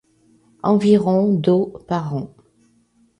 [0.63, 2.33] Environ d'eau par an.